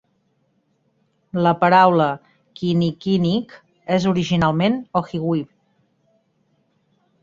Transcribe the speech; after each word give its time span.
La 1.47 1.51
paraula 1.65 2.07
kinnickinnic 2.61 3.55
és 3.99 4.11
originalment 4.17 4.83
Ojibwe. 5.05 5.49